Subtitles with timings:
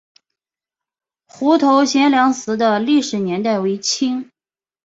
[1.27, 4.31] 湖头贤良祠的历史年代为清。